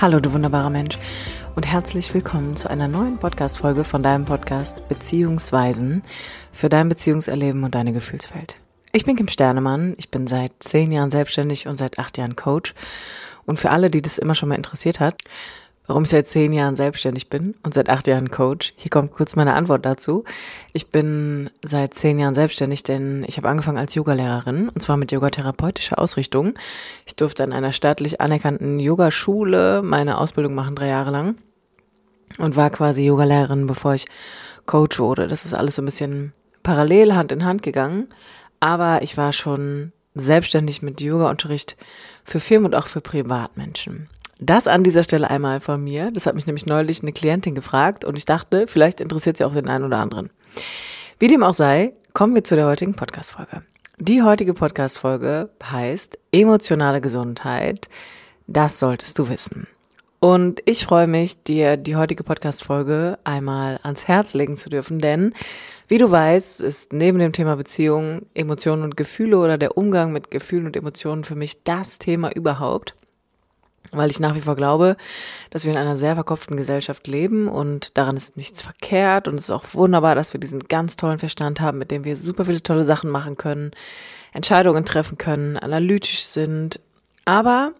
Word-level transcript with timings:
Hallo, 0.00 0.18
du 0.18 0.32
wunderbarer 0.32 0.70
Mensch 0.70 0.98
und 1.56 1.66
herzlich 1.70 2.14
willkommen 2.14 2.56
zu 2.56 2.70
einer 2.70 2.88
neuen 2.88 3.18
Podcast-Folge 3.18 3.84
von 3.84 4.02
deinem 4.02 4.24
Podcast 4.24 4.88
Beziehungsweisen 4.88 6.02
für 6.52 6.70
dein 6.70 6.88
Beziehungserleben 6.88 7.64
und 7.64 7.74
deine 7.74 7.92
Gefühlswelt. 7.92 8.56
Ich 8.92 9.04
bin 9.04 9.14
Kim 9.16 9.28
Sternemann, 9.28 9.92
ich 9.98 10.10
bin 10.10 10.26
seit 10.26 10.52
zehn 10.60 10.90
Jahren 10.90 11.10
selbstständig 11.10 11.68
und 11.68 11.76
seit 11.76 11.98
acht 11.98 12.16
Jahren 12.16 12.34
Coach. 12.34 12.72
Und 13.44 13.60
für 13.60 13.68
alle, 13.68 13.90
die 13.90 14.00
das 14.00 14.16
immer 14.16 14.34
schon 14.34 14.48
mal 14.48 14.54
interessiert 14.54 15.00
hat, 15.00 15.18
warum 15.90 16.04
ich 16.04 16.10
seit 16.10 16.28
zehn 16.28 16.52
Jahren 16.52 16.76
selbstständig 16.76 17.30
bin 17.30 17.56
und 17.64 17.74
seit 17.74 17.88
acht 17.88 18.06
Jahren 18.06 18.30
Coach. 18.30 18.74
Hier 18.76 18.90
kommt 18.90 19.10
kurz 19.10 19.34
meine 19.34 19.54
Antwort 19.54 19.84
dazu. 19.84 20.22
Ich 20.72 20.92
bin 20.92 21.50
seit 21.64 21.94
zehn 21.94 22.20
Jahren 22.20 22.36
selbstständig, 22.36 22.84
denn 22.84 23.24
ich 23.26 23.38
habe 23.38 23.48
angefangen 23.48 23.76
als 23.76 23.96
Yogalehrerin 23.96 24.68
und 24.68 24.80
zwar 24.80 24.96
mit 24.96 25.10
yogatherapeutischer 25.10 25.98
Ausrichtung. 25.98 26.54
Ich 27.06 27.16
durfte 27.16 27.42
an 27.42 27.52
einer 27.52 27.72
staatlich 27.72 28.20
anerkannten 28.20 28.78
Yogaschule 28.78 29.82
meine 29.82 30.18
Ausbildung 30.18 30.54
machen, 30.54 30.76
drei 30.76 30.86
Jahre 30.86 31.10
lang 31.10 31.34
und 32.38 32.54
war 32.54 32.70
quasi 32.70 33.04
Yogalehrerin, 33.04 33.66
bevor 33.66 33.94
ich 33.94 34.06
Coach 34.66 35.00
wurde. 35.00 35.26
Das 35.26 35.44
ist 35.44 35.54
alles 35.54 35.74
so 35.74 35.82
ein 35.82 35.86
bisschen 35.86 36.32
parallel 36.62 37.16
Hand 37.16 37.32
in 37.32 37.44
Hand 37.44 37.64
gegangen, 37.64 38.06
aber 38.60 39.02
ich 39.02 39.16
war 39.16 39.32
schon 39.32 39.90
selbstständig 40.14 40.82
mit 40.82 41.00
Yoga-Unterricht 41.00 41.76
für 42.24 42.38
Firmen 42.38 42.66
und 42.66 42.74
auch 42.76 42.86
für 42.86 43.00
Privatmenschen. 43.00 44.08
Das 44.42 44.66
an 44.66 44.82
dieser 44.82 45.02
Stelle 45.02 45.28
einmal 45.28 45.60
von 45.60 45.84
mir. 45.84 46.10
Das 46.10 46.24
hat 46.24 46.34
mich 46.34 46.46
nämlich 46.46 46.64
neulich 46.64 47.02
eine 47.02 47.12
Klientin 47.12 47.54
gefragt 47.54 48.06
und 48.06 48.16
ich 48.16 48.24
dachte, 48.24 48.66
vielleicht 48.66 49.02
interessiert 49.02 49.36
sie 49.36 49.44
auch 49.44 49.52
den 49.52 49.68
einen 49.68 49.84
oder 49.84 49.98
anderen. 49.98 50.30
Wie 51.18 51.28
dem 51.28 51.42
auch 51.42 51.52
sei, 51.52 51.92
kommen 52.14 52.34
wir 52.34 52.42
zu 52.42 52.56
der 52.56 52.66
heutigen 52.66 52.94
Podcast-Folge. 52.94 53.62
Die 53.98 54.22
heutige 54.22 54.54
Podcast-Folge 54.54 55.50
heißt 55.62 56.18
Emotionale 56.32 57.02
Gesundheit. 57.02 57.90
Das 58.46 58.78
solltest 58.78 59.18
du 59.18 59.28
wissen. 59.28 59.66
Und 60.20 60.62
ich 60.64 60.86
freue 60.86 61.06
mich, 61.06 61.42
dir 61.42 61.76
die 61.76 61.96
heutige 61.96 62.24
Podcast-Folge 62.24 63.18
einmal 63.24 63.78
ans 63.82 64.08
Herz 64.08 64.32
legen 64.32 64.56
zu 64.56 64.70
dürfen, 64.70 65.00
denn 65.00 65.34
wie 65.88 65.98
du 65.98 66.10
weißt, 66.10 66.62
ist 66.62 66.94
neben 66.94 67.18
dem 67.18 67.32
Thema 67.32 67.56
Beziehung, 67.56 68.22
Emotionen 68.32 68.84
und 68.84 68.96
Gefühle 68.96 69.38
oder 69.38 69.58
der 69.58 69.76
Umgang 69.76 70.12
mit 70.12 70.30
Gefühlen 70.30 70.64
und 70.64 70.76
Emotionen 70.76 71.24
für 71.24 71.34
mich 71.34 71.62
das 71.64 71.98
Thema 71.98 72.30
überhaupt 72.34 72.94
weil 73.92 74.10
ich 74.10 74.20
nach 74.20 74.34
wie 74.34 74.40
vor 74.40 74.56
glaube, 74.56 74.96
dass 75.50 75.64
wir 75.64 75.72
in 75.72 75.78
einer 75.78 75.96
sehr 75.96 76.14
verkopften 76.14 76.56
Gesellschaft 76.56 77.06
leben 77.06 77.48
und 77.48 77.96
daran 77.96 78.16
ist 78.16 78.36
nichts 78.36 78.62
verkehrt 78.62 79.28
und 79.28 79.36
es 79.36 79.44
ist 79.44 79.50
auch 79.50 79.64
wunderbar, 79.72 80.14
dass 80.14 80.32
wir 80.32 80.40
diesen 80.40 80.60
ganz 80.60 80.96
tollen 80.96 81.18
Verstand 81.18 81.60
haben, 81.60 81.78
mit 81.78 81.90
dem 81.90 82.04
wir 82.04 82.16
super 82.16 82.44
viele 82.44 82.62
tolle 82.62 82.84
Sachen 82.84 83.10
machen 83.10 83.36
können, 83.36 83.72
Entscheidungen 84.32 84.84
treffen 84.84 85.18
können, 85.18 85.56
analytisch 85.56 86.22
sind. 86.22 86.80
Aber 87.24 87.72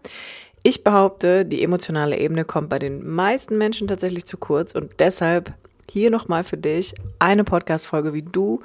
ich 0.63 0.83
behaupte, 0.83 1.45
die 1.45 1.63
emotionale 1.63 2.17
Ebene 2.17 2.45
kommt 2.45 2.69
bei 2.69 2.79
den 2.79 3.07
meisten 3.07 3.57
Menschen 3.57 3.87
tatsächlich 3.87 4.25
zu 4.25 4.37
kurz 4.37 4.73
und 4.73 4.99
deshalb 4.99 5.53
hier 5.89 6.09
nochmal 6.11 6.43
für 6.43 6.57
dich 6.57 6.93
eine 7.19 7.43
Podcast-Folge, 7.43 8.13
wie 8.13 8.21
du 8.21 8.61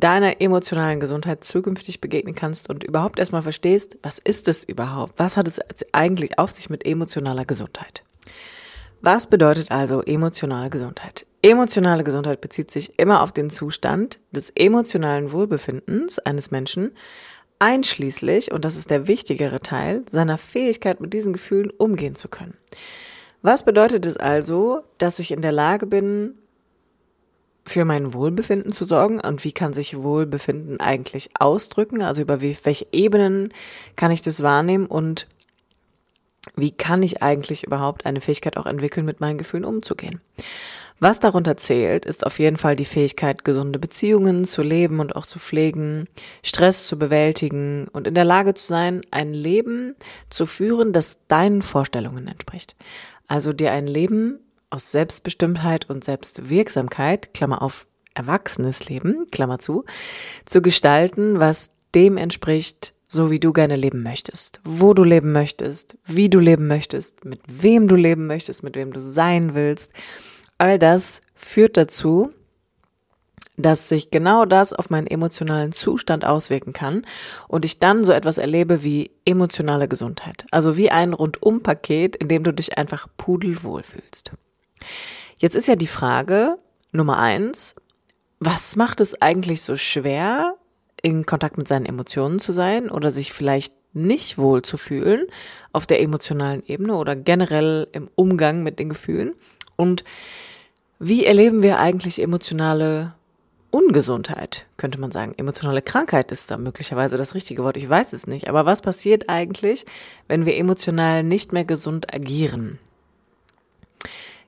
deiner 0.00 0.40
emotionalen 0.40 1.00
Gesundheit 1.00 1.42
zukünftig 1.42 2.00
begegnen 2.00 2.34
kannst 2.34 2.68
und 2.68 2.84
überhaupt 2.84 3.18
erstmal 3.18 3.42
verstehst, 3.42 3.96
was 4.02 4.18
ist 4.18 4.46
es 4.48 4.64
überhaupt? 4.64 5.14
Was 5.16 5.36
hat 5.36 5.48
es 5.48 5.60
eigentlich 5.92 6.38
auf 6.38 6.50
sich 6.50 6.68
mit 6.68 6.84
emotionaler 6.84 7.44
Gesundheit? 7.44 8.02
Was 9.00 9.26
bedeutet 9.26 9.70
also 9.70 10.02
emotionale 10.02 10.68
Gesundheit? 10.68 11.26
Emotionale 11.40 12.04
Gesundheit 12.04 12.40
bezieht 12.40 12.70
sich 12.70 12.98
immer 12.98 13.22
auf 13.22 13.32
den 13.32 13.50
Zustand 13.50 14.18
des 14.32 14.50
emotionalen 14.50 15.32
Wohlbefindens 15.32 16.18
eines 16.18 16.50
Menschen, 16.50 16.92
einschließlich, 17.58 18.52
und 18.52 18.64
das 18.64 18.76
ist 18.76 18.90
der 18.90 19.06
wichtigere 19.08 19.60
Teil, 19.60 20.04
seiner 20.10 20.36
Fähigkeit, 20.38 21.00
mit 21.00 21.12
diesen 21.12 21.32
Gefühlen 21.32 21.70
umgehen 21.70 22.16
zu 22.16 22.28
können. 22.28 22.56
Was 23.42 23.64
bedeutet 23.64 24.04
es 24.04 24.16
also, 24.16 24.82
dass 24.98 25.20
ich 25.20 25.30
in 25.30 25.40
der 25.40 25.52
Lage 25.52 25.86
bin, 25.86 26.34
für 27.66 27.84
mein 27.84 28.14
Wohlbefinden 28.14 28.72
zu 28.72 28.84
sorgen 28.84 29.20
und 29.20 29.44
wie 29.44 29.52
kann 29.52 29.72
sich 29.72 29.96
Wohlbefinden 29.96 30.80
eigentlich 30.80 31.30
ausdrücken? 31.38 32.02
Also 32.02 32.22
über 32.22 32.40
wie, 32.40 32.56
welche 32.64 32.86
Ebenen 32.92 33.52
kann 33.96 34.10
ich 34.10 34.22
das 34.22 34.42
wahrnehmen 34.42 34.86
und 34.86 35.26
wie 36.54 36.70
kann 36.70 37.02
ich 37.02 37.22
eigentlich 37.22 37.64
überhaupt 37.64 38.06
eine 38.06 38.20
Fähigkeit 38.20 38.56
auch 38.56 38.66
entwickeln, 38.66 39.04
mit 39.04 39.20
meinen 39.20 39.38
Gefühlen 39.38 39.64
umzugehen? 39.64 40.20
Was 40.98 41.20
darunter 41.20 41.58
zählt, 41.58 42.06
ist 42.06 42.24
auf 42.24 42.38
jeden 42.38 42.56
Fall 42.56 42.74
die 42.74 42.86
Fähigkeit, 42.86 43.44
gesunde 43.44 43.78
Beziehungen 43.78 44.46
zu 44.46 44.62
leben 44.62 45.00
und 45.00 45.14
auch 45.14 45.26
zu 45.26 45.38
pflegen, 45.38 46.08
Stress 46.42 46.86
zu 46.86 46.98
bewältigen 46.98 47.88
und 47.92 48.06
in 48.06 48.14
der 48.14 48.24
Lage 48.24 48.54
zu 48.54 48.66
sein, 48.66 49.02
ein 49.10 49.34
Leben 49.34 49.94
zu 50.30 50.46
führen, 50.46 50.94
das 50.94 51.26
deinen 51.28 51.60
Vorstellungen 51.60 52.28
entspricht. 52.28 52.76
Also 53.28 53.52
dir 53.52 53.72
ein 53.72 53.86
Leben 53.86 54.38
aus 54.70 54.90
Selbstbestimmtheit 54.92 55.88
und 55.88 56.04
Selbstwirksamkeit, 56.04 57.34
Klammer 57.34 57.62
auf 57.62 57.86
erwachsenes 58.14 58.88
Leben, 58.88 59.26
Klammer 59.30 59.58
zu, 59.58 59.84
zu 60.44 60.62
gestalten, 60.62 61.40
was 61.40 61.70
dem 61.94 62.16
entspricht, 62.16 62.94
so 63.08 63.30
wie 63.30 63.38
du 63.38 63.52
gerne 63.52 63.76
leben 63.76 64.02
möchtest, 64.02 64.60
wo 64.64 64.94
du 64.94 65.04
leben 65.04 65.32
möchtest, 65.32 65.98
wie 66.04 66.28
du 66.28 66.40
leben 66.40 66.66
möchtest, 66.66 67.24
mit 67.24 67.40
wem 67.46 67.88
du 67.88 67.94
leben 67.94 68.26
möchtest, 68.26 68.62
mit 68.62 68.74
wem 68.74 68.92
du 68.92 69.00
sein 69.00 69.54
willst. 69.54 69.92
All 70.58 70.78
das 70.78 71.20
führt 71.34 71.76
dazu, 71.76 72.30
dass 73.56 73.88
sich 73.88 74.10
genau 74.10 74.44
das 74.44 74.72
auf 74.72 74.90
meinen 74.90 75.06
emotionalen 75.06 75.72
Zustand 75.72 76.24
auswirken 76.24 76.72
kann 76.72 77.06
und 77.48 77.64
ich 77.64 77.78
dann 77.78 78.04
so 78.04 78.12
etwas 78.12 78.38
erlebe 78.38 78.82
wie 78.82 79.10
emotionale 79.24 79.88
Gesundheit. 79.88 80.44
Also 80.50 80.76
wie 80.76 80.90
ein 80.90 81.12
Rundumpaket, 81.12 82.16
in 82.16 82.28
dem 82.28 82.44
du 82.44 82.52
dich 82.52 82.76
einfach 82.76 83.08
pudelwohl 83.16 83.82
fühlst. 83.82 84.32
Jetzt 85.38 85.56
ist 85.56 85.68
ja 85.68 85.76
die 85.76 85.86
Frage 85.86 86.58
Nummer 86.92 87.18
eins, 87.18 87.74
was 88.38 88.76
macht 88.76 89.00
es 89.00 89.20
eigentlich 89.20 89.62
so 89.62 89.76
schwer, 89.76 90.54
in 91.02 91.26
Kontakt 91.26 91.58
mit 91.58 91.68
seinen 91.68 91.86
Emotionen 91.86 92.38
zu 92.38 92.52
sein 92.52 92.90
oder 92.90 93.10
sich 93.10 93.32
vielleicht 93.32 93.74
nicht 93.92 94.38
wohl 94.38 94.62
zu 94.62 94.76
fühlen 94.76 95.26
auf 95.72 95.86
der 95.86 96.00
emotionalen 96.02 96.62
Ebene 96.66 96.96
oder 96.96 97.16
generell 97.16 97.86
im 97.92 98.08
Umgang 98.14 98.62
mit 98.62 98.78
den 98.78 98.88
Gefühlen? 98.88 99.34
Und 99.76 100.04
wie 100.98 101.24
erleben 101.24 101.62
wir 101.62 101.78
eigentlich 101.78 102.20
emotionale 102.20 103.14
Ungesundheit, 103.70 104.64
könnte 104.78 104.98
man 104.98 105.10
sagen. 105.10 105.34
Emotionale 105.36 105.82
Krankheit 105.82 106.32
ist 106.32 106.50
da 106.50 106.56
möglicherweise 106.56 107.16
das 107.16 107.34
richtige 107.34 107.62
Wort. 107.62 107.76
Ich 107.76 107.88
weiß 107.88 108.14
es 108.14 108.26
nicht. 108.26 108.48
Aber 108.48 108.64
was 108.64 108.80
passiert 108.80 109.28
eigentlich, 109.28 109.84
wenn 110.28 110.46
wir 110.46 110.56
emotional 110.56 111.22
nicht 111.22 111.52
mehr 111.52 111.64
gesund 111.64 112.14
agieren? 112.14 112.78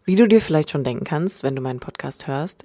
Wie 0.08 0.16
du 0.16 0.26
dir 0.26 0.40
vielleicht 0.40 0.70
schon 0.70 0.84
denken 0.84 1.04
kannst, 1.04 1.42
wenn 1.42 1.54
du 1.54 1.60
meinen 1.60 1.80
Podcast 1.80 2.26
hörst, 2.26 2.64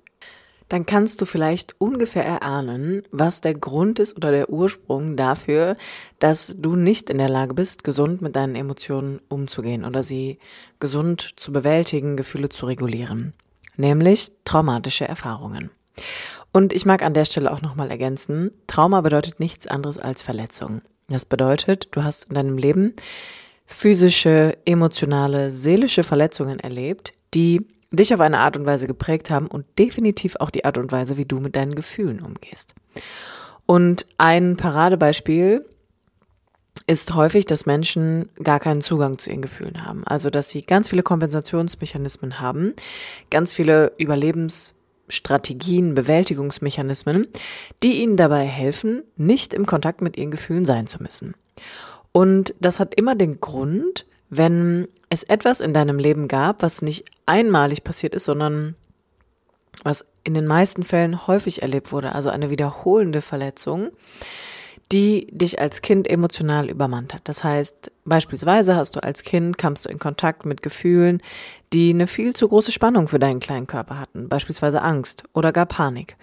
dann 0.70 0.86
kannst 0.86 1.20
du 1.20 1.26
vielleicht 1.26 1.76
ungefähr 1.78 2.24
erahnen, 2.24 3.04
was 3.12 3.42
der 3.42 3.54
Grund 3.54 4.00
ist 4.00 4.16
oder 4.16 4.32
der 4.32 4.50
Ursprung 4.50 5.18
dafür, 5.18 5.76
dass 6.20 6.56
du 6.58 6.78
nicht 6.78 7.10
in 7.10 7.18
der 7.18 7.28
Lage 7.28 7.54
bist, 7.54 7.84
gesund 7.84 8.22
mit 8.22 8.38
deinen 8.38 8.56
Emotionen 8.56 9.20
umzugehen 9.28 9.84
oder 9.84 10.04
sie 10.04 10.40
gesund 10.80 11.34
zu 11.36 11.52
bewältigen, 11.52 12.16
Gefühle 12.16 12.48
zu 12.48 12.66
regulieren, 12.66 13.34
nämlich 13.76 14.32
traumatische 14.46 15.06
Erfahrungen. 15.06 15.70
Und 16.54 16.72
ich 16.72 16.86
mag 16.86 17.04
an 17.04 17.14
der 17.14 17.26
Stelle 17.26 17.52
auch 17.52 17.62
nochmal 17.62 17.92
ergänzen, 17.92 18.52
Trauma 18.68 19.02
bedeutet 19.02 19.42
nichts 19.42 19.68
anderes 19.68 19.98
als 19.98 20.22
Verletzung. 20.22 20.82
Das 21.10 21.26
bedeutet, 21.26 21.90
du 21.92 22.06
hast 22.06 22.30
in 22.30 22.36
deinem 22.36 22.58
Leben 22.58 22.94
physische, 23.74 24.58
emotionale, 24.66 25.52
seelische 25.52 26.04
Verletzungen 26.04 26.60
erlebt, 26.60 27.14
die 27.34 27.66
dich 27.92 28.14
auf 28.14 28.20
eine 28.20 28.40
Art 28.40 28.56
und 28.56 28.66
Weise 28.66 28.88
geprägt 28.88 29.30
haben 29.30 29.48
und 29.48 29.66
definitiv 29.78 30.36
auch 30.40 30.50
die 30.50 30.66
Art 30.66 30.78
und 30.78 30.92
Weise, 30.92 31.18
wie 31.18 31.26
du 31.26 31.40
mit 31.40 31.56
deinen 31.56 31.76
Gefühlen 31.76 32.22
umgehst. 32.22 32.76
Und 33.66 34.06
ein 34.18 34.58
Paradebeispiel 34.58 35.66
ist 36.86 37.16
häufig, 37.16 37.46
dass 37.46 37.66
Menschen 37.66 38.30
gar 38.44 38.60
keinen 38.60 38.82
Zugang 38.82 39.18
zu 39.18 39.30
ihren 39.30 39.42
Gefühlen 39.42 39.86
haben. 39.86 40.04
Also, 40.06 40.30
dass 40.30 40.50
sie 40.50 40.62
ganz 40.64 40.90
viele 40.90 41.04
Kompensationsmechanismen 41.04 42.40
haben, 42.40 42.74
ganz 43.32 43.54
viele 43.54 43.94
Überlebensstrategien, 43.98 45.96
Bewältigungsmechanismen, 45.96 47.26
die 47.82 48.02
ihnen 48.04 48.18
dabei 48.18 48.46
helfen, 48.46 49.04
nicht 49.16 49.54
im 49.54 49.66
Kontakt 49.66 50.02
mit 50.02 50.18
ihren 50.18 50.32
Gefühlen 50.32 50.66
sein 50.66 50.88
zu 50.88 51.02
müssen. 51.02 51.34
Und 52.14 52.56
das 52.62 52.80
hat 52.80 52.96
immer 52.96 53.16
den 53.16 53.42
Grund, 53.42 54.06
wenn 54.30 54.88
es 55.10 55.24
etwas 55.24 55.60
in 55.60 55.74
deinem 55.74 56.00
Leben 56.00 56.30
gab, 56.30 56.62
was 56.62 56.82
nicht 56.82 57.06
einmalig 57.26 57.84
passiert 57.84 58.16
ist, 58.16 58.26
sondern 58.26 58.76
was 59.84 60.06
in 60.24 60.34
den 60.34 60.48
meisten 60.48 60.84
Fällen 60.84 61.28
häufig 61.28 61.62
erlebt 61.62 61.92
wurde, 61.92 62.14
also 62.14 62.30
eine 62.30 62.50
wiederholende 62.50 63.22
Verletzung, 63.22 63.90
die 64.92 65.28
dich 65.32 65.60
als 65.60 65.82
Kind 65.82 66.08
emotional 66.08 66.70
übermannt 66.70 67.14
hat. 67.14 67.22
Das 67.26 67.44
heißt, 67.44 67.92
beispielsweise 68.06 68.76
hast 68.76 68.96
du 68.96 69.04
als 69.04 69.24
Kind, 69.24 69.58
kamst 69.58 69.86
du 69.86 69.90
in 69.90 69.98
Kontakt 69.98 70.46
mit 70.46 70.62
Gefühlen, 70.62 71.22
die 71.74 71.90
eine 71.90 72.06
viel 72.06 72.36
zu 72.36 72.48
große 72.48 72.72
Spannung 72.72 73.08
für 73.08 73.20
deinen 73.20 73.40
kleinen 73.40 73.66
Körper 73.66 74.00
hatten, 74.00 74.30
beispielsweise 74.30 74.82
Angst 74.82 75.24
oder 75.34 75.52
gar 75.52 75.66
Panik. 75.66 76.16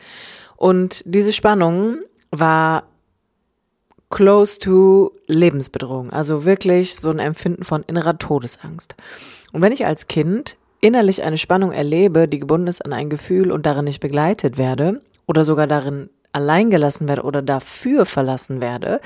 Und 0.56 1.02
diese 1.04 1.32
Spannung 1.32 1.98
war 2.31 2.89
close 4.10 4.58
to 4.58 5.12
Lebensbedrohung. 5.26 6.10
Also 6.10 6.44
wirklich 6.44 6.96
so 6.96 7.10
ein 7.10 7.18
Empfinden 7.18 7.64
von 7.64 7.82
innerer 7.84 8.18
Todesangst. 8.18 8.96
Und 9.52 9.62
wenn 9.62 9.72
ich 9.72 9.86
als 9.86 10.08
Kind 10.08 10.56
innerlich 10.80 11.22
eine 11.22 11.38
Spannung 11.38 11.72
erlebe, 11.72 12.28
die 12.28 12.40
gebunden 12.40 12.66
ist 12.66 12.84
an 12.84 12.92
ein 12.92 13.10
Gefühl 13.10 13.52
und 13.52 13.66
darin 13.66 13.84
nicht 13.84 14.00
begleitet 14.00 14.58
werde 14.58 15.00
oder 15.26 15.44
sogar 15.44 15.66
darin 15.66 16.10
allein 16.32 16.70
gelassen 16.70 17.08
werde 17.08 17.22
oder 17.22 17.42
dafür 17.42 18.06
verlassen 18.06 18.60
werde, 18.60 19.00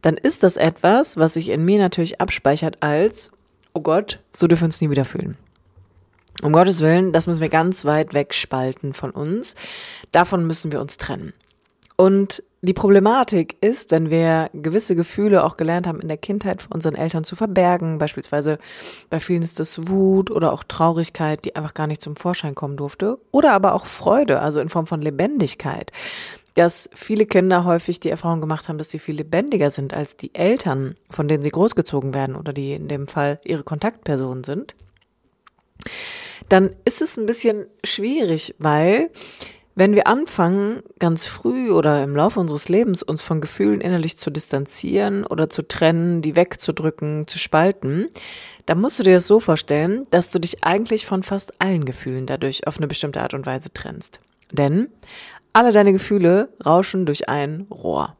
dann 0.00 0.16
ist 0.16 0.42
das 0.42 0.56
etwas, 0.56 1.16
was 1.16 1.34
sich 1.34 1.50
in 1.50 1.64
mir 1.64 1.78
natürlich 1.78 2.20
abspeichert 2.20 2.78
als, 2.80 3.30
oh 3.74 3.80
Gott, 3.80 4.20
so 4.30 4.46
dürfen 4.46 4.62
wir 4.62 4.66
uns 4.66 4.80
nie 4.80 4.90
wieder 4.90 5.04
fühlen. 5.04 5.36
Um 6.42 6.52
Gottes 6.52 6.80
Willen, 6.80 7.12
das 7.12 7.26
müssen 7.26 7.42
wir 7.42 7.50
ganz 7.50 7.84
weit 7.84 8.14
wegspalten 8.14 8.94
von 8.94 9.10
uns. 9.10 9.54
Davon 10.12 10.46
müssen 10.46 10.72
wir 10.72 10.80
uns 10.80 10.96
trennen. 10.96 11.34
Und 11.96 12.42
die 12.64 12.72
Problematik 12.72 13.56
ist, 13.60 13.90
wenn 13.90 14.08
wir 14.08 14.48
gewisse 14.52 14.94
Gefühle 14.94 15.42
auch 15.42 15.56
gelernt 15.56 15.88
haben, 15.88 16.00
in 16.00 16.06
der 16.06 16.16
Kindheit 16.16 16.62
von 16.62 16.70
unseren 16.70 16.94
Eltern 16.94 17.24
zu 17.24 17.34
verbergen, 17.34 17.98
beispielsweise 17.98 18.58
bei 19.10 19.18
vielen 19.18 19.42
ist 19.42 19.58
das 19.58 19.88
Wut 19.88 20.30
oder 20.30 20.52
auch 20.52 20.62
Traurigkeit, 20.62 21.44
die 21.44 21.56
einfach 21.56 21.74
gar 21.74 21.88
nicht 21.88 22.00
zum 22.00 22.14
Vorschein 22.14 22.54
kommen 22.54 22.76
durfte, 22.76 23.18
oder 23.32 23.52
aber 23.52 23.74
auch 23.74 23.86
Freude, 23.86 24.38
also 24.38 24.60
in 24.60 24.68
Form 24.68 24.86
von 24.86 25.02
Lebendigkeit, 25.02 25.90
dass 26.54 26.88
viele 26.94 27.26
Kinder 27.26 27.64
häufig 27.64 27.98
die 27.98 28.10
Erfahrung 28.10 28.40
gemacht 28.40 28.68
haben, 28.68 28.78
dass 28.78 28.90
sie 28.90 29.00
viel 29.00 29.16
lebendiger 29.16 29.72
sind 29.72 29.92
als 29.92 30.16
die 30.16 30.32
Eltern, 30.32 30.94
von 31.10 31.26
denen 31.26 31.42
sie 31.42 31.50
großgezogen 31.50 32.14
werden 32.14 32.36
oder 32.36 32.52
die 32.52 32.74
in 32.74 32.86
dem 32.86 33.08
Fall 33.08 33.40
ihre 33.44 33.64
Kontaktpersonen 33.64 34.44
sind, 34.44 34.76
dann 36.48 36.70
ist 36.84 37.02
es 37.02 37.16
ein 37.16 37.26
bisschen 37.26 37.66
schwierig, 37.82 38.54
weil 38.58 39.10
wenn 39.74 39.94
wir 39.94 40.06
anfangen, 40.06 40.82
ganz 40.98 41.24
früh 41.24 41.70
oder 41.70 42.02
im 42.02 42.14
Laufe 42.14 42.38
unseres 42.38 42.68
Lebens 42.68 43.02
uns 43.02 43.22
von 43.22 43.40
Gefühlen 43.40 43.80
innerlich 43.80 44.18
zu 44.18 44.30
distanzieren 44.30 45.24
oder 45.24 45.48
zu 45.48 45.66
trennen, 45.66 46.20
die 46.20 46.36
wegzudrücken, 46.36 47.26
zu 47.26 47.38
spalten, 47.38 48.08
dann 48.66 48.80
musst 48.80 48.98
du 48.98 49.02
dir 49.02 49.14
das 49.14 49.26
so 49.26 49.40
vorstellen, 49.40 50.06
dass 50.10 50.30
du 50.30 50.38
dich 50.38 50.62
eigentlich 50.62 51.06
von 51.06 51.22
fast 51.22 51.60
allen 51.60 51.84
Gefühlen 51.84 52.26
dadurch 52.26 52.66
auf 52.66 52.76
eine 52.76 52.86
bestimmte 52.86 53.22
Art 53.22 53.34
und 53.34 53.46
Weise 53.46 53.72
trennst. 53.72 54.20
Denn 54.50 54.88
alle 55.54 55.72
deine 55.72 55.92
Gefühle 55.92 56.50
rauschen 56.64 57.06
durch 57.06 57.28
ein 57.28 57.66
Rohr. 57.70 58.16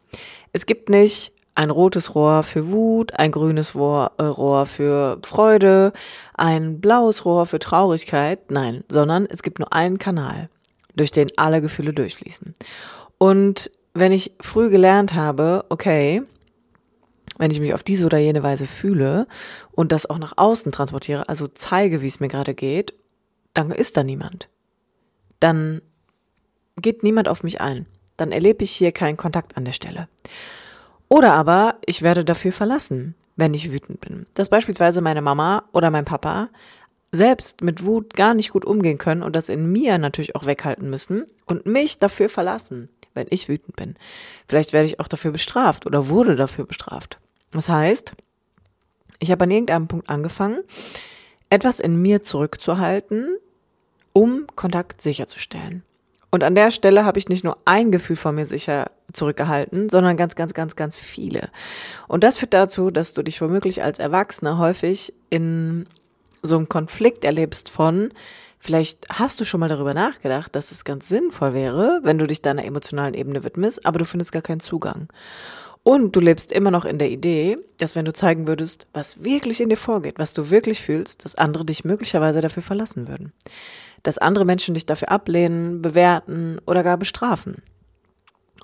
Es 0.53 0.67
gibt 0.67 0.89
nicht 0.89 1.33
ein 1.55 1.71
rotes 1.71 2.15
Rohr 2.15 2.43
für 2.45 2.71
Wut, 2.71 3.19
ein 3.19 3.31
grünes 3.31 3.75
Rohr, 3.75 4.13
äh, 4.19 4.67
für 4.67 5.19
Freude, 5.23 5.93
ein 6.35 6.81
blaues 6.81 7.27
Rohr 7.27 7.45
für 7.45 7.59
Traurigkeit, 7.59 8.51
nein, 8.51 8.85
sondern 8.91 9.27
es 9.27 9.43
gibt 9.43 9.59
nur 9.59 9.73
einen 9.73 9.99
Kanal 9.99 10.49
durch 10.97 11.11
den 11.11 11.29
alle 11.37 11.61
Gefühle 11.61 11.93
durchfließen. 11.93 12.55
Und 13.19 13.71
wenn 13.95 14.13
ich 14.13 14.33
früh 14.41 14.71
gelernt 14.71 15.15
habe, 15.15 15.65
okay, 15.69 16.23
wenn 17.39 17.51
ich 17.51 17.61
mich 17.61 17.75
auf 17.75 17.83
diese 17.83 18.07
oder 18.07 18.19
jene 18.19 18.43
Weise 18.43 18.67
fühle 18.67 19.27
und 19.73 19.93
das 19.93 20.09
auch 20.09 20.19
nach 20.19 20.35
außen 20.37 20.73
transportiere, 20.73 21.29
also 21.29 21.49
zeige, 21.49 22.03
wie 22.03 22.07
es 22.07 22.21
mir 22.21 22.29
gerade 22.29 22.55
geht, 22.55 22.95
dann 23.55 23.71
ist 23.71 23.97
da 23.97 24.05
niemand. 24.05 24.49
Dann 25.41 25.83
geht 26.77 27.03
niemand 27.03 27.29
auf 27.29 27.43
mich 27.43 27.61
ein. 27.61 27.87
Dann 28.17 28.33
erlebe 28.33 28.65
ich 28.65 28.71
hier 28.73 28.93
keinen 28.93 29.17
Kontakt 29.17 29.57
an 29.57 29.65
der 29.65 29.73
Stelle. 29.73 30.09
Oder 31.09 31.33
aber 31.35 31.77
ich 31.85 32.03
werde 32.03 32.25
dafür 32.25 32.53
verlassen, 32.53 33.15
wenn 33.37 33.55
ich 33.55 33.73
wütend 33.73 34.01
bin. 34.01 34.27
Dass 34.35 34.49
beispielsweise 34.49 35.01
meine 35.01 35.23
Mama 35.23 35.65
oder 35.73 35.91
mein 35.91 36.05
Papa 36.05 36.49
selbst 37.13 37.61
mit 37.61 37.85
Wut 37.85 38.15
gar 38.15 38.35
nicht 38.35 38.51
gut 38.51 38.65
umgehen 38.65 38.99
können 38.99 39.23
und 39.23 39.37
das 39.37 39.51
in 39.51 39.71
mir 39.71 39.99
natürlich 39.99 40.35
auch 40.35 40.47
weghalten 40.47 40.89
müssen 40.89 41.27
und 41.47 41.67
mich 41.67 41.99
dafür 41.99 42.31
verlassen, 42.31 42.89
wenn 43.15 43.27
ich 43.31 43.49
wütend 43.49 43.77
bin. 43.77 43.97
Vielleicht 44.49 44.73
werde 44.73 44.87
ich 44.87 44.99
auch 44.99 45.09
dafür 45.09 45.31
bestraft 45.31 45.87
oder 45.87 46.09
wurde 46.09 46.37
dafür 46.37 46.65
bestraft. 46.65 47.19
Das 47.51 47.69
heißt, 47.69 48.15
ich 49.21 49.31
habe 49.31 49.45
an 49.45 49.51
irgendeinem 49.51 49.89
Punkt 49.89 50.09
angefangen, 50.09 50.61
etwas 51.51 51.81
in 51.81 52.01
mir 52.01 52.23
zurückzuhalten, 52.23 53.37
um 54.15 54.47
Kontakt 54.57 55.03
sicherzustellen. 55.03 55.83
Und 56.31 56.43
an 56.43 56.55
der 56.55 56.71
Stelle 56.71 57.05
habe 57.05 57.19
ich 57.19 57.29
nicht 57.29 57.45
nur 57.45 57.59
ein 57.67 57.93
Gefühl 57.93 58.17
von 58.17 58.35
mir 58.35 58.47
sicher 58.47 58.91
zurückgehalten, 59.13 59.91
sondern 59.91 60.17
ganz, 60.17 60.35
ganz, 60.35 60.55
ganz, 60.55 60.77
ganz 60.77 60.97
viele. 60.97 61.51
Und 62.09 62.25
das 62.25 62.39
führt 62.39 62.55
dazu, 62.55 62.91
dass 62.91 63.13
du 63.13 63.23
dich 63.23 63.39
womöglich 63.43 63.83
als 63.83 63.99
Erwachsener 63.99 64.57
häufig 64.57 65.13
in 65.29 65.87
so 66.43 66.57
einen 66.57 66.69
Konflikt 66.69 67.25
erlebst 67.25 67.71
von, 67.71 68.13
vielleicht 68.59 69.09
hast 69.09 69.41
du 69.41 69.45
schon 69.45 69.61
mal 69.61 69.69
darüber 69.69 69.95
nachgedacht, 69.95 70.55
dass 70.55 70.71
es 70.71 70.85
ganz 70.85 71.09
sinnvoll 71.09 71.55
wäre, 71.55 72.01
wenn 72.03 72.19
du 72.19 72.27
dich 72.27 72.43
deiner 72.43 72.65
emotionalen 72.65 73.15
Ebene 73.15 73.45
widmest, 73.45 73.87
aber 73.87 73.99
du 73.99 74.05
findest 74.05 74.33
gar 74.33 74.43
keinen 74.43 74.61
Zugang. 74.61 75.09
Und 75.85 76.15
du 76.15 76.21
lebst 76.21 76.53
immer 76.53 76.71
noch 76.71 76.85
in 76.85 76.99
der 76.99 77.11
Idee, 77.11 77.59
dass 77.79 77.97
wenn 77.97 78.05
du 78.05 78.13
zeigen 78.13 78.47
würdest, 78.47 78.87
was 78.93 79.25
wirklich 79.25 79.61
in 79.61 79.69
dir 79.69 79.77
vorgeht, 79.77 80.19
was 80.19 80.33
du 80.33 80.51
wirklich 80.51 80.81
fühlst, 80.81 81.25
dass 81.25 81.35
andere 81.35 81.65
dich 81.65 81.85
möglicherweise 81.85 82.41
dafür 82.41 82.63
verlassen 82.63 83.09
würden. 83.09 83.33
Dass 84.05 84.19
andere 84.19 84.45
Menschen 84.45 84.75
dich 84.75 84.87
dafür 84.87 85.11
ablehnen, 85.11 85.83
bewerten 85.83 86.61
oder 86.67 86.85
gar 86.85 86.99
bestrafen. 86.99 87.63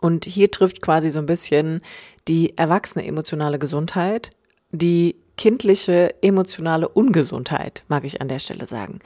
Und 0.00 0.26
hier 0.26 0.50
trifft 0.50 0.80
quasi 0.80 1.10
so 1.10 1.18
ein 1.18 1.26
bisschen 1.26 1.80
die 2.28 2.56
erwachsene 2.56 3.04
emotionale 3.04 3.58
Gesundheit, 3.58 4.30
die 4.70 5.16
kindliche 5.38 6.22
emotionale 6.22 6.88
Ungesundheit, 6.88 7.84
mag 7.88 8.04
ich 8.04 8.20
an 8.20 8.28
der 8.28 8.40
Stelle 8.40 8.66
sagen. 8.66 8.98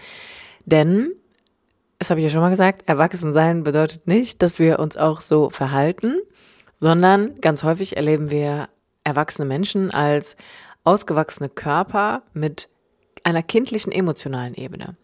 Denn, 0.64 1.12
das 2.00 2.10
habe 2.10 2.18
ich 2.18 2.24
ja 2.24 2.30
schon 2.30 2.40
mal 2.40 2.50
gesagt, 2.50 2.88
Erwachsensein 2.88 3.62
bedeutet 3.62 4.08
nicht, 4.08 4.42
dass 4.42 4.58
wir 4.58 4.80
uns 4.80 4.96
auch 4.96 5.20
so 5.20 5.50
verhalten, 5.50 6.18
sondern 6.74 7.40
ganz 7.40 7.62
häufig 7.62 7.96
erleben 7.96 8.32
wir 8.32 8.68
erwachsene 9.04 9.46
Menschen 9.46 9.92
als 9.92 10.36
ausgewachsene 10.82 11.48
Körper 11.48 12.22
mit 12.32 12.68
einer 13.22 13.42
kindlichen 13.42 13.92
emotionalen 13.92 14.54
Ebene. 14.54 14.96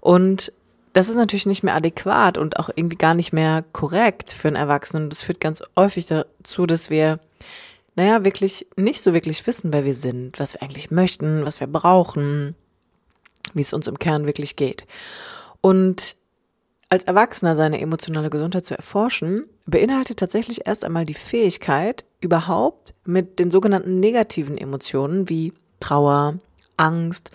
Und 0.00 0.52
das 0.94 1.08
ist 1.08 1.16
natürlich 1.16 1.46
nicht 1.46 1.62
mehr 1.62 1.74
adäquat 1.74 2.38
und 2.38 2.58
auch 2.58 2.70
irgendwie 2.74 2.96
gar 2.96 3.14
nicht 3.14 3.32
mehr 3.32 3.64
korrekt 3.72 4.32
für 4.32 4.48
einen 4.48 4.56
Erwachsenen. 4.56 5.10
Das 5.10 5.22
führt 5.22 5.40
ganz 5.40 5.62
häufig 5.76 6.06
dazu, 6.06 6.66
dass 6.66 6.88
wir 6.88 7.20
naja, 7.98 8.24
wirklich 8.24 8.64
nicht 8.76 9.02
so 9.02 9.12
wirklich 9.12 9.44
wissen, 9.48 9.72
wer 9.72 9.84
wir 9.84 9.94
sind, 9.94 10.38
was 10.38 10.54
wir 10.54 10.62
eigentlich 10.62 10.92
möchten, 10.92 11.44
was 11.44 11.58
wir 11.58 11.66
brauchen, 11.66 12.54
wie 13.54 13.60
es 13.60 13.72
uns 13.72 13.88
im 13.88 13.98
Kern 13.98 14.28
wirklich 14.28 14.54
geht. 14.54 14.86
Und 15.62 16.16
als 16.90 17.02
Erwachsener 17.02 17.56
seine 17.56 17.80
emotionale 17.80 18.30
Gesundheit 18.30 18.64
zu 18.64 18.76
erforschen, 18.76 19.46
beinhaltet 19.66 20.20
tatsächlich 20.20 20.64
erst 20.64 20.84
einmal 20.84 21.06
die 21.06 21.14
Fähigkeit, 21.14 22.04
überhaupt 22.20 22.94
mit 23.04 23.40
den 23.40 23.50
sogenannten 23.50 23.98
negativen 23.98 24.56
Emotionen 24.56 25.28
wie 25.28 25.52
Trauer, 25.80 26.38
Angst 26.76 27.32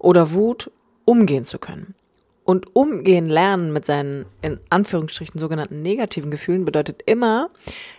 oder 0.00 0.32
Wut 0.32 0.72
umgehen 1.04 1.44
zu 1.44 1.60
können. 1.60 1.94
Und 2.44 2.74
umgehen 2.74 3.26
lernen 3.26 3.72
mit 3.72 3.86
seinen 3.86 4.26
in 4.40 4.58
Anführungsstrichen 4.68 5.38
sogenannten 5.38 5.82
negativen 5.82 6.30
Gefühlen 6.30 6.64
bedeutet 6.64 7.02
immer, 7.06 7.50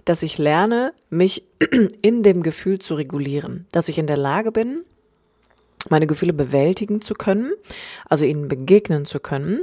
dass 0.06 0.22
ich 0.22 0.38
lerne, 0.38 0.94
mich 1.10 1.44
in 2.02 2.24
dem 2.24 2.44
Gefühl 2.44 2.80
zu 2.80 2.96
regulieren, 2.96 3.66
dass 3.72 3.88
ich 3.88 3.98
in 3.98 4.08
der 4.08 4.18
Lage 4.18 4.52
bin, 4.52 4.84
meine 5.90 6.08
Gefühle 6.08 6.34
bewältigen 6.34 7.02
zu 7.02 7.14
können, 7.14 7.54
also 8.08 8.26
ihnen 8.26 8.48
begegnen 8.48 9.06
zu 9.06 9.20
können, 9.20 9.62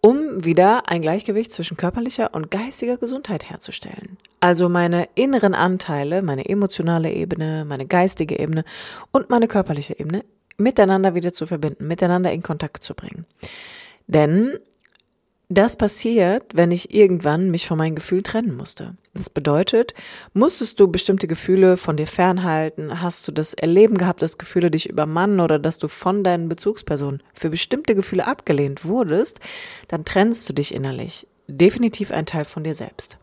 um 0.00 0.44
wieder 0.44 0.88
ein 0.88 1.02
Gleichgewicht 1.02 1.52
zwischen 1.52 1.76
körperlicher 1.76 2.34
und 2.34 2.50
geistiger 2.50 2.96
Gesundheit 2.96 3.50
herzustellen. 3.50 4.16
Also 4.40 4.68
meine 4.68 5.08
inneren 5.14 5.54
Anteile, 5.54 6.22
meine 6.22 6.48
emotionale 6.48 7.12
Ebene, 7.12 7.64
meine 7.64 7.86
geistige 7.86 8.38
Ebene 8.38 8.64
und 9.12 9.30
meine 9.30 9.48
körperliche 9.48 9.98
Ebene 9.98 10.24
miteinander 10.56 11.14
wieder 11.14 11.32
zu 11.32 11.46
verbinden, 11.46 11.86
miteinander 11.86 12.32
in 12.32 12.42
Kontakt 12.42 12.82
zu 12.82 12.94
bringen. 12.94 13.26
Denn 14.10 14.58
das 15.48 15.76
passiert, 15.76 16.44
wenn 16.54 16.72
ich 16.72 16.92
irgendwann 16.92 17.50
mich 17.50 17.68
von 17.68 17.78
meinem 17.78 17.94
Gefühl 17.94 18.22
trennen 18.22 18.56
musste. 18.56 18.96
Das 19.14 19.30
bedeutet, 19.30 19.94
musstest 20.32 20.80
du 20.80 20.88
bestimmte 20.88 21.28
Gefühle 21.28 21.76
von 21.76 21.96
dir 21.96 22.08
fernhalten? 22.08 23.00
Hast 23.00 23.26
du 23.28 23.32
das 23.32 23.54
Erleben 23.54 23.98
gehabt, 23.98 24.20
dass 24.20 24.38
Gefühle 24.38 24.70
dich 24.70 24.88
übermannen 24.90 25.38
oder 25.38 25.60
dass 25.60 25.78
du 25.78 25.86
von 25.86 26.24
deinen 26.24 26.48
Bezugspersonen 26.48 27.22
für 27.34 27.50
bestimmte 27.50 27.94
Gefühle 27.94 28.26
abgelehnt 28.26 28.84
wurdest? 28.84 29.38
Dann 29.86 30.04
trennst 30.04 30.48
du 30.48 30.52
dich 30.52 30.74
innerlich. 30.74 31.28
Definitiv 31.46 32.10
ein 32.10 32.26
Teil 32.26 32.44
von 32.44 32.64
dir 32.64 32.74
selbst. 32.74 33.18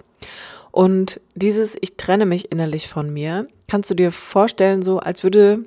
Und 0.71 1.19
dieses 1.35 1.77
Ich 1.79 1.97
trenne 1.97 2.25
mich 2.25 2.51
innerlich 2.51 2.87
von 2.87 3.11
mir, 3.11 3.47
kannst 3.67 3.89
du 3.89 3.93
dir 3.93 4.11
vorstellen, 4.11 4.81
so 4.81 4.99
als 4.99 5.23
würde, 5.23 5.65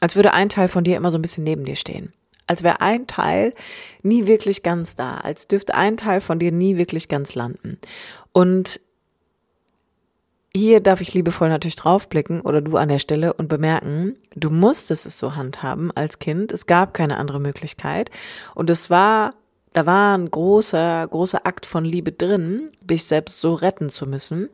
als 0.00 0.14
würde 0.14 0.32
ein 0.32 0.48
Teil 0.48 0.68
von 0.68 0.84
dir 0.84 0.96
immer 0.96 1.10
so 1.10 1.18
ein 1.18 1.22
bisschen 1.22 1.44
neben 1.44 1.64
dir 1.64 1.76
stehen 1.76 2.12
als 2.48 2.62
wäre 2.64 2.80
ein 2.80 3.06
Teil 3.06 3.54
nie 4.02 4.26
wirklich 4.26 4.62
ganz 4.62 4.96
da, 4.96 5.18
als 5.18 5.46
dürfte 5.46 5.74
ein 5.74 5.96
Teil 5.96 6.20
von 6.20 6.38
dir 6.38 6.50
nie 6.50 6.76
wirklich 6.76 7.08
ganz 7.08 7.34
landen. 7.34 7.78
Und 8.32 8.80
hier 10.54 10.80
darf 10.80 11.00
ich 11.00 11.14
liebevoll 11.14 11.48
natürlich 11.50 11.76
draufblicken 11.76 12.40
oder 12.40 12.60
du 12.60 12.76
an 12.76 12.88
der 12.88 12.98
Stelle 12.98 13.34
und 13.34 13.48
bemerken, 13.48 14.16
du 14.34 14.50
musstest 14.50 15.06
es 15.06 15.18
so 15.18 15.36
handhaben 15.36 15.90
als 15.92 16.18
Kind. 16.18 16.52
Es 16.52 16.66
gab 16.66 16.94
keine 16.94 17.18
andere 17.18 17.38
Möglichkeit. 17.38 18.10
Und 18.54 18.70
es 18.70 18.88
war, 18.88 19.34
da 19.74 19.84
war 19.84 20.16
ein 20.16 20.30
großer, 20.30 21.06
großer 21.06 21.46
Akt 21.46 21.66
von 21.66 21.84
Liebe 21.84 22.12
drin, 22.12 22.70
dich 22.80 23.04
selbst 23.04 23.40
so 23.40 23.54
retten 23.54 23.90
zu 23.90 24.06
müssen. 24.06 24.48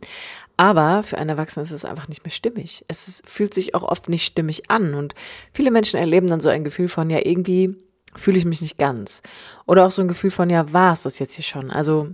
Aber 0.56 1.02
für 1.02 1.18
einen 1.18 1.30
Erwachsenen 1.30 1.64
ist 1.64 1.73
es 1.73 1.84
einfach 1.84 2.08
nicht 2.08 2.25
mehr 2.25 2.30
stimmig. 2.30 2.84
Es 2.87 3.08
ist, 3.08 3.28
fühlt 3.28 3.54
sich 3.54 3.75
auch 3.75 3.82
oft 3.82 4.08
nicht 4.08 4.25
stimmig 4.25 4.70
an. 4.70 4.94
Und 4.94 5.14
viele 5.52 5.70
Menschen 5.70 5.99
erleben 5.99 6.28
dann 6.28 6.40
so 6.40 6.49
ein 6.49 6.64
Gefühl 6.64 6.88
von, 6.88 7.11
ja, 7.11 7.20
irgendwie 7.25 7.76
fühle 8.14 8.38
ich 8.38 8.44
mich 8.44 8.62
nicht 8.62 8.78
ganz. 8.78 9.23
Oder 9.66 9.87
auch 9.87 9.90
so 9.90 10.02
ein 10.02 10.08
Gefühl 10.08 10.30
von, 10.30 10.50
ja, 10.50 10.73
war 10.73 10.92
es 10.92 11.02
das 11.02 11.18
jetzt 11.18 11.34
hier 11.34 11.44
schon? 11.44 11.70
Also 11.70 12.08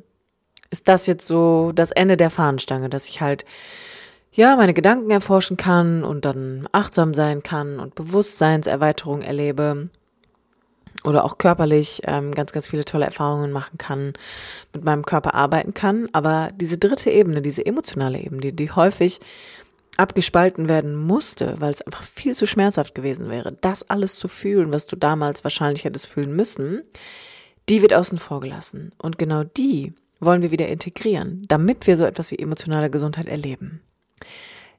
ist 0.71 0.89
das 0.89 1.07
jetzt 1.07 1.27
so 1.27 1.73
das 1.75 1.91
Ende 1.91 2.17
der 2.17 2.31
Fahnenstange, 2.31 2.89
dass 2.89 3.09
ich 3.09 3.21
halt, 3.21 3.45
ja, 4.33 4.57
meine 4.57 4.73
Gedanken 4.73 5.11
erforschen 5.11 5.57
kann 5.57 6.05
und 6.05 6.25
dann 6.25 6.67
achtsam 6.73 7.13
sein 7.13 7.43
kann 7.43 7.81
und 7.81 7.95
Bewusstseinserweiterung 7.95 9.23
erlebe 9.23 9.91
oder 11.05 11.25
auch 11.25 11.39
körperlich 11.39 12.03
ähm, 12.05 12.33
ganz, 12.33 12.53
ganz 12.53 12.69
viele 12.69 12.85
tolle 12.85 13.07
Erfahrungen 13.07 13.53
machen 13.53 13.79
kann, 13.79 14.13
mit 14.75 14.85
meinem 14.85 15.05
Körper 15.05 15.35
arbeiten 15.35 15.75
kann. 15.75 16.09
Aber 16.13 16.51
diese 16.55 16.79
dritte 16.79 17.11
Ebene, 17.11 17.43
diese 17.43 17.65
emotionale 17.65 18.21
Ebene, 18.21 18.41
die, 18.41 18.53
die 18.53 18.71
häufig 18.71 19.21
abgespalten 19.97 20.69
werden 20.69 20.97
musste, 20.97 21.57
weil 21.59 21.73
es 21.73 21.83
einfach 21.83 22.05
viel 22.05 22.35
zu 22.35 22.47
schmerzhaft 22.47 22.95
gewesen 22.95 23.29
wäre, 23.29 23.53
das 23.61 23.89
alles 23.91 24.17
zu 24.19 24.29
fühlen, 24.29 24.73
was 24.73 24.87
du 24.87 24.97
damals 24.97 25.45
wahrscheinlich 25.45 25.85
hättest 25.85 26.07
fühlen 26.07 26.35
müssen, 26.35 26.83
die 27.69 27.83
wird 27.83 27.93
außen 27.93 28.19
vor 28.19 28.41
gelassen. 28.41 28.93
Und 28.99 29.19
genau 29.19 29.45
die 29.45 29.95
wollen 30.19 30.43
wir 30.43 30.51
wieder 30.51 30.69
integrieren, 30.69 31.45
damit 31.49 31.87
wir 31.87 31.97
so 31.97 32.05
etwas 32.05 32.31
wie 32.31 32.39
emotionale 32.39 32.91
Gesundheit 32.91 33.27
erleben. 33.27 33.81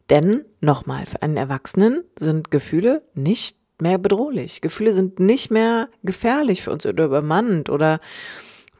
Denn, 0.09 0.43
nochmal, 0.59 1.05
für 1.05 1.21
einen 1.21 1.37
Erwachsenen 1.37 2.03
sind 2.17 2.51
Gefühle 2.51 3.01
nicht 3.13 3.57
mehr 3.81 3.97
bedrohlich. 3.97 4.61
Gefühle 4.61 4.93
sind 4.93 5.19
nicht 5.19 5.51
mehr 5.51 5.89
gefährlich 6.03 6.61
für 6.61 6.71
uns 6.71 6.85
oder 6.85 7.05
übermannt 7.05 7.69
oder 7.69 7.99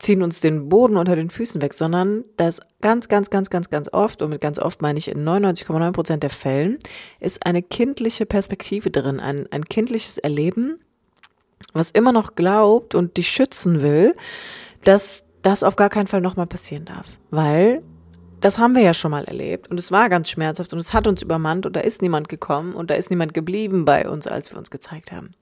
ziehen 0.02 0.24
uns 0.24 0.42
den 0.42 0.70
Boden 0.70 0.98
unter 0.98 1.16
den 1.16 1.30
Füßen 1.30 1.62
weg, 1.62 1.74
sondern 1.74 2.24
das 2.38 2.62
ganz, 2.82 3.08
ganz, 3.08 3.30
ganz, 3.30 3.50
ganz, 3.50 3.70
ganz 3.70 3.90
oft, 3.94 4.22
und 4.22 4.32
mit 4.32 4.42
ganz 4.42 4.58
oft 4.60 4.82
meine 4.82 4.98
ich 4.98 5.08
in 5.10 5.24
99,9 5.24 5.92
Prozent 5.92 6.24
der 6.24 6.32
Fällen, 6.32 6.80
ist 7.20 7.46
eine 7.46 7.62
kindliche 7.62 8.26
Perspektive 8.26 8.90
drin, 8.90 9.20
ein, 9.20 9.48
ein 9.52 9.66
kindliches 9.66 10.18
Erleben, 10.18 10.80
was 11.74 11.92
immer 11.92 12.12
noch 12.12 12.36
glaubt 12.36 12.96
und 12.96 13.18
dich 13.18 13.30
schützen 13.30 13.82
will, 13.82 14.16
dass 14.84 15.24
das 15.44 15.64
auf 15.64 15.76
gar 15.76 15.90
keinen 15.90 16.08
Fall 16.08 16.22
nochmal 16.22 16.48
passieren 16.48 16.86
darf. 16.86 17.08
Weil 17.30 17.84
das 18.42 18.58
haben 18.60 18.76
wir 18.76 18.82
ja 18.82 18.94
schon 18.94 19.12
mal 19.12 19.24
erlebt 19.24 19.70
und 19.70 19.80
es 19.80 19.92
war 19.92 20.10
ganz 20.10 20.30
schmerzhaft 20.30 20.74
und 20.74 20.80
es 20.80 20.94
hat 20.94 21.08
uns 21.08 21.22
übermannt 21.22 21.66
und 21.66 21.76
da 21.76 21.80
ist 21.80 22.02
niemand 22.02 22.28
gekommen 22.28 22.74
und 22.74 22.90
da 22.90 22.96
ist 22.96 23.10
niemand 23.10 23.34
geblieben 23.34 23.86
bei 23.86 24.10
uns, 24.10 24.28
als 24.28 24.52
wir 24.52 24.58
uns 24.58 24.72
gezeigt 24.72 25.12
haben. 25.12 25.34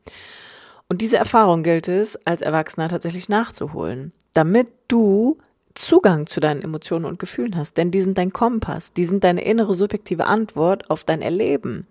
Und 0.89 1.01
diese 1.01 1.17
Erfahrung 1.17 1.63
gilt 1.63 1.87
es 1.87 2.15
als 2.25 2.41
Erwachsener 2.41 2.89
tatsächlich 2.89 3.29
nachzuholen, 3.29 4.11
damit 4.33 4.71
du 4.87 5.37
Zugang 5.75 6.27
zu 6.27 6.39
deinen 6.39 6.61
Emotionen 6.61 7.05
und 7.05 7.19
Gefühlen 7.19 7.55
hast, 7.55 7.77
denn 7.77 7.91
die 7.91 8.01
sind 8.01 8.17
dein 8.17 8.33
Kompass, 8.33 8.91
die 8.91 9.05
sind 9.05 9.23
deine 9.23 9.45
innere 9.45 9.75
subjektive 9.75 10.25
Antwort 10.25 10.89
auf 10.89 11.03
dein 11.03 11.21
Erleben, 11.21 11.87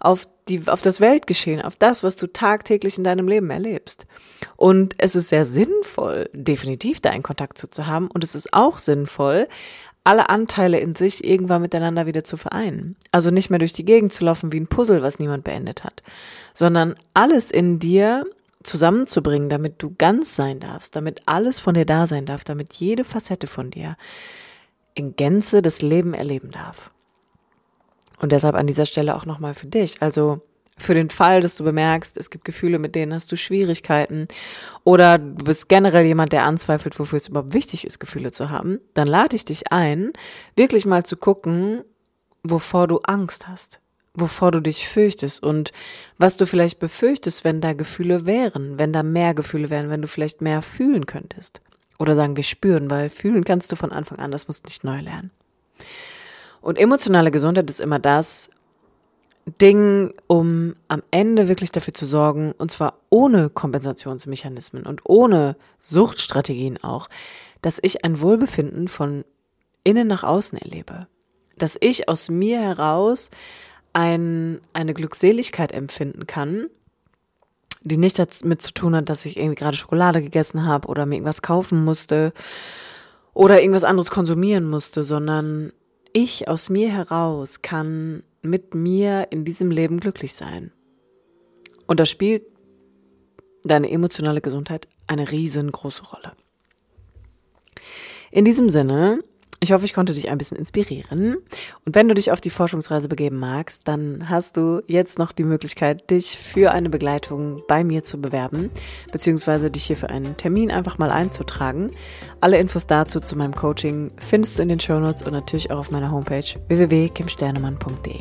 auf 0.00 0.26
die, 0.48 0.62
auf 0.66 0.80
das 0.80 1.00
Weltgeschehen, 1.00 1.60
auf 1.60 1.76
das, 1.76 2.02
was 2.02 2.16
du 2.16 2.28
tagtäglich 2.28 2.98
in 2.98 3.04
deinem 3.04 3.28
Leben 3.28 3.50
erlebst. 3.50 4.06
Und 4.56 4.94
es 4.98 5.16
ist 5.16 5.28
sehr 5.28 5.44
sinnvoll, 5.44 6.30
definitiv 6.32 7.00
da 7.00 7.10
einen 7.10 7.24
Kontakt 7.24 7.58
zu, 7.58 7.68
zu 7.68 7.86
haben 7.86 8.08
und 8.08 8.24
es 8.24 8.34
ist 8.34 8.54
auch 8.54 8.78
sinnvoll, 8.78 9.48
alle 10.06 10.28
Anteile 10.28 10.78
in 10.78 10.94
sich 10.94 11.24
irgendwann 11.24 11.62
miteinander 11.62 12.06
wieder 12.06 12.22
zu 12.22 12.36
vereinen. 12.36 12.96
Also 13.10 13.30
nicht 13.30 13.50
mehr 13.50 13.58
durch 13.58 13.72
die 13.72 13.84
Gegend 13.84 14.12
zu 14.12 14.24
laufen 14.24 14.52
wie 14.52 14.60
ein 14.60 14.68
Puzzle, 14.68 15.02
was 15.02 15.18
niemand 15.18 15.44
beendet 15.44 15.84
hat, 15.84 16.02
sondern 16.54 16.94
alles 17.12 17.50
in 17.50 17.78
dir 17.78 18.24
zusammenzubringen, 18.62 19.48
damit 19.48 19.82
du 19.82 19.94
ganz 19.96 20.34
sein 20.36 20.60
darfst, 20.60 20.94
damit 20.96 21.22
alles 21.26 21.58
von 21.58 21.74
dir 21.74 21.86
da 21.86 22.06
sein 22.06 22.24
darf, 22.24 22.44
damit 22.44 22.74
jede 22.74 23.04
Facette 23.04 23.46
von 23.46 23.70
dir 23.70 23.96
in 24.94 25.16
Gänze 25.16 25.60
das 25.60 25.82
Leben 25.82 26.14
erleben 26.14 26.50
darf. 26.52 26.90
Und 28.18 28.32
deshalb 28.32 28.54
an 28.54 28.66
dieser 28.66 28.86
Stelle 28.86 29.14
auch 29.16 29.26
nochmal 29.26 29.54
für 29.54 29.66
dich. 29.66 30.00
Also 30.00 30.40
für 30.78 30.94
den 30.94 31.10
Fall, 31.10 31.40
dass 31.40 31.56
du 31.56 31.64
bemerkst, 31.64 32.16
es 32.16 32.30
gibt 32.30 32.44
Gefühle, 32.44 32.78
mit 32.78 32.94
denen 32.94 33.14
hast 33.14 33.32
du 33.32 33.36
Schwierigkeiten 33.36 34.28
oder 34.84 35.18
du 35.18 35.44
bist 35.44 35.68
generell 35.68 36.04
jemand, 36.04 36.32
der 36.32 36.44
anzweifelt, 36.44 36.98
wofür 36.98 37.16
es 37.16 37.28
überhaupt 37.28 37.54
wichtig 37.54 37.86
ist, 37.86 37.98
Gefühle 37.98 38.30
zu 38.30 38.50
haben, 38.50 38.80
dann 38.94 39.08
lade 39.08 39.36
ich 39.36 39.44
dich 39.44 39.72
ein, 39.72 40.12
wirklich 40.54 40.84
mal 40.84 41.04
zu 41.04 41.16
gucken, 41.16 41.82
wovor 42.42 42.88
du 42.88 42.98
Angst 43.04 43.48
hast, 43.48 43.80
wovor 44.14 44.52
du 44.52 44.60
dich 44.60 44.88
fürchtest 44.88 45.42
und 45.42 45.72
was 46.18 46.36
du 46.36 46.46
vielleicht 46.46 46.78
befürchtest, 46.78 47.44
wenn 47.44 47.60
da 47.60 47.72
Gefühle 47.72 48.26
wären, 48.26 48.78
wenn 48.78 48.92
da 48.92 49.02
mehr 49.02 49.34
Gefühle 49.34 49.70
wären, 49.70 49.88
wenn 49.88 50.02
du 50.02 50.08
vielleicht 50.08 50.42
mehr 50.42 50.60
fühlen 50.60 51.06
könntest. 51.06 51.62
Oder 51.98 52.14
sagen 52.14 52.36
wir 52.36 52.44
spüren, 52.44 52.90
weil 52.90 53.08
fühlen 53.08 53.44
kannst 53.44 53.72
du 53.72 53.76
von 53.76 53.92
Anfang 53.92 54.18
an, 54.18 54.30
das 54.30 54.48
musst 54.48 54.64
du 54.64 54.68
nicht 54.68 54.84
neu 54.84 55.00
lernen. 55.00 55.30
Und 56.60 56.78
emotionale 56.78 57.30
Gesundheit 57.30 57.70
ist 57.70 57.80
immer 57.80 57.98
das, 57.98 58.50
Ding, 59.46 60.12
um 60.26 60.74
am 60.88 61.02
Ende 61.12 61.48
wirklich 61.48 61.70
dafür 61.70 61.94
zu 61.94 62.04
sorgen, 62.06 62.52
und 62.58 62.70
zwar 62.70 62.98
ohne 63.10 63.48
Kompensationsmechanismen 63.48 64.84
und 64.84 65.02
ohne 65.04 65.56
Suchtstrategien 65.78 66.82
auch, 66.82 67.08
dass 67.62 67.78
ich 67.80 68.04
ein 68.04 68.20
Wohlbefinden 68.20 68.88
von 68.88 69.24
innen 69.84 70.08
nach 70.08 70.24
außen 70.24 70.58
erlebe. 70.58 71.06
Dass 71.56 71.76
ich 71.80 72.08
aus 72.08 72.28
mir 72.28 72.60
heraus 72.60 73.30
ein, 73.92 74.60
eine 74.72 74.94
Glückseligkeit 74.94 75.72
empfinden 75.72 76.26
kann, 76.26 76.66
die 77.82 77.96
nicht 77.96 78.18
damit 78.18 78.62
zu 78.62 78.74
tun 78.74 78.96
hat, 78.96 79.08
dass 79.08 79.24
ich 79.24 79.36
irgendwie 79.36 79.54
gerade 79.54 79.76
Schokolade 79.76 80.20
gegessen 80.20 80.66
habe 80.66 80.88
oder 80.88 81.06
mir 81.06 81.14
irgendwas 81.14 81.40
kaufen 81.40 81.84
musste 81.84 82.32
oder 83.32 83.60
irgendwas 83.60 83.84
anderes 83.84 84.10
konsumieren 84.10 84.68
musste, 84.68 85.04
sondern 85.04 85.72
ich 86.12 86.48
aus 86.48 86.68
mir 86.68 86.90
heraus 86.90 87.62
kann 87.62 88.24
mit 88.48 88.74
mir 88.74 89.28
in 89.30 89.44
diesem 89.44 89.70
Leben 89.70 90.00
glücklich 90.00 90.34
sein. 90.34 90.72
Und 91.86 92.00
da 92.00 92.06
spielt 92.06 92.44
deine 93.64 93.90
emotionale 93.90 94.40
Gesundheit 94.40 94.88
eine 95.06 95.30
riesengroße 95.30 96.04
Rolle. 96.04 96.32
In 98.30 98.44
diesem 98.44 98.68
Sinne 98.68 99.22
ich 99.60 99.72
hoffe, 99.72 99.84
ich 99.84 99.94
konnte 99.94 100.12
dich 100.12 100.28
ein 100.28 100.38
bisschen 100.38 100.58
inspirieren. 100.58 101.36
Und 101.84 101.94
wenn 101.94 102.08
du 102.08 102.14
dich 102.14 102.30
auf 102.30 102.40
die 102.40 102.50
Forschungsreise 102.50 103.08
begeben 103.08 103.38
magst, 103.38 103.88
dann 103.88 104.28
hast 104.28 104.56
du 104.56 104.82
jetzt 104.86 105.18
noch 105.18 105.32
die 105.32 105.44
Möglichkeit, 105.44 106.10
dich 106.10 106.38
für 106.38 106.72
eine 106.72 106.90
Begleitung 106.90 107.62
bei 107.66 107.82
mir 107.82 108.02
zu 108.02 108.20
bewerben, 108.20 108.70
beziehungsweise 109.12 109.70
dich 109.70 109.84
hier 109.84 109.96
für 109.96 110.10
einen 110.10 110.36
Termin 110.36 110.70
einfach 110.70 110.98
mal 110.98 111.10
einzutragen. 111.10 111.92
Alle 112.40 112.58
Infos 112.58 112.86
dazu 112.86 113.20
zu 113.20 113.36
meinem 113.36 113.54
Coaching 113.54 114.10
findest 114.18 114.58
du 114.58 114.62
in 114.62 114.68
den 114.68 114.80
Shownotes 114.80 115.22
und 115.22 115.32
natürlich 115.32 115.70
auch 115.70 115.78
auf 115.78 115.90
meiner 115.90 116.10
Homepage 116.10 116.44
www.kimsternemann.de. 116.68 118.20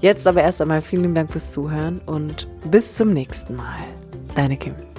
Jetzt 0.00 0.26
aber 0.26 0.42
erst 0.42 0.62
einmal 0.62 0.80
vielen 0.80 1.14
Dank 1.14 1.32
fürs 1.32 1.52
Zuhören 1.52 2.00
und 2.06 2.48
bis 2.70 2.94
zum 2.96 3.12
nächsten 3.12 3.56
Mal. 3.56 3.78
Deine 4.34 4.56
Kim. 4.56 4.89